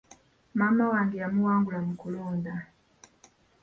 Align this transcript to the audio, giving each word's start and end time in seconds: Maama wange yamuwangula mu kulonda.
Maama 0.57 0.85
wange 0.91 1.17
yamuwangula 1.23 1.77
mu 1.85 1.93
kulonda. 2.01 2.53